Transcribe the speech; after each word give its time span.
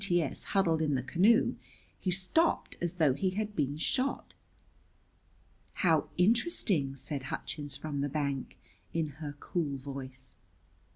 T.S. 0.03 0.45
huddled 0.45 0.81
in 0.81 0.95
the 0.95 1.03
canoe 1.03 1.57
he 1.99 2.09
stopped 2.09 2.75
as 2.81 2.95
though 2.95 3.13
he 3.13 3.29
had 3.37 3.55
been 3.55 3.77
shot. 3.77 4.33
"How 5.85 6.09
interesting!" 6.17 6.95
said 6.95 7.21
Hutchins 7.29 7.77
from 7.77 8.01
the 8.01 8.09
bank, 8.09 8.57
in 8.93 9.09
her 9.21 9.35
cool 9.39 9.77
voice. 9.77 10.37